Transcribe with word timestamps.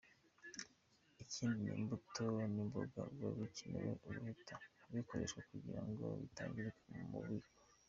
Ikindi 1.23 1.67
imbuto 1.79 2.25
n’imboga 2.53 3.01
biba 3.09 3.29
bikenewe 3.39 3.91
guhita 4.03 4.55
bikoreshwa 4.93 5.39
kugira 5.49 5.81
ngo 5.87 6.05
bitangirikira 6.21 6.97
mu 7.09 7.17
bubiko. 7.23 7.51